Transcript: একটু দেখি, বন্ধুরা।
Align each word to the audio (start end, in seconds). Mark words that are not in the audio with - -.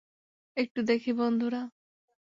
একটু 0.57 0.79
দেখি, 0.83 1.11
বন্ধুরা। 1.13 1.61